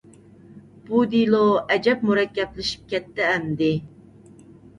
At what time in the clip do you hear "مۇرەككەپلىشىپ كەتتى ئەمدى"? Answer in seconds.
2.07-3.71